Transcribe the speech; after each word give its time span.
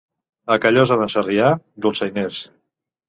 A 0.53 0.57
Callosa 0.63 0.97
d'en 1.01 1.13
Sarrià, 1.15 1.51
dolçainers. 1.87 2.41